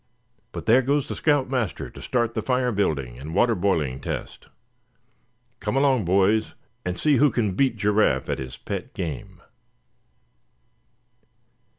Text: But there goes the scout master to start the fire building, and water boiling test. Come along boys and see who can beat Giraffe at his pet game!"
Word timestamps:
But 0.51 0.65
there 0.65 0.81
goes 0.81 1.07
the 1.07 1.15
scout 1.15 1.47
master 1.47 1.91
to 1.91 2.01
start 2.01 2.33
the 2.33 2.41
fire 2.41 2.71
building, 2.71 3.19
and 3.19 3.35
water 3.35 3.53
boiling 3.53 3.99
test. 3.99 4.47
Come 5.59 5.77
along 5.77 6.05
boys 6.05 6.55
and 6.83 6.99
see 6.99 7.17
who 7.17 7.29
can 7.29 7.51
beat 7.53 7.77
Giraffe 7.77 8.27
at 8.27 8.39
his 8.39 8.57
pet 8.57 8.95
game!" 8.95 9.43